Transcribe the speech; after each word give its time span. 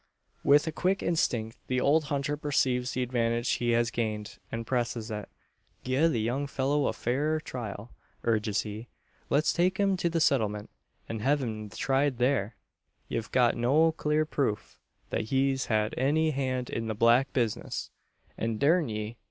With 0.43 0.65
a 0.65 0.71
quick 0.71 1.03
instinct 1.03 1.59
the 1.67 1.79
old 1.79 2.05
hunter 2.05 2.35
perceives 2.35 2.93
the 2.93 3.03
advantage 3.03 3.47
he 3.51 3.69
has 3.73 3.91
gained, 3.91 4.39
and 4.51 4.65
presses 4.65 5.11
it. 5.11 5.29
"Gie 5.83 6.07
the 6.07 6.19
young 6.19 6.47
fellur 6.47 6.89
a 6.89 6.93
fair 6.93 7.39
trial," 7.39 7.91
urges 8.23 8.63
he. 8.63 8.87
"Let's 9.29 9.53
take 9.53 9.77
him 9.79 9.95
to 9.97 10.09
the 10.09 10.19
settlement, 10.19 10.71
an 11.07 11.19
hev' 11.19 11.43
him 11.43 11.69
tried 11.69 12.17
thur. 12.17 12.55
Ye've 13.09 13.29
got 13.31 13.55
no 13.55 13.91
clur 13.91 14.25
proof, 14.25 14.79
that 15.11 15.25
he's 15.25 15.67
had 15.67 15.93
any 15.99 16.31
hand 16.31 16.71
in 16.71 16.87
the 16.87 16.95
black 16.95 17.31
bizness; 17.31 17.91
and 18.39 18.59
durn 18.59 18.87
me! 18.87 19.17